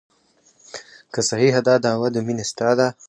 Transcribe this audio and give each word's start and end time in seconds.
که 1.13 1.19
صحیحه 1.29 1.61
دا 1.67 1.75
دعوه 1.85 2.07
د 2.11 2.17
مینې 2.25 2.45
ستا 2.51 2.69
ده. 2.79 2.87